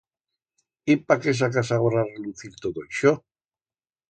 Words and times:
Y 0.93 0.95
pa 1.09 1.17
qué 1.25 1.33
sacas 1.41 1.71
agora 1.77 2.01
a 2.01 2.07
relucir 2.15 2.57
todo 2.65 2.89
ixo? 2.89 3.15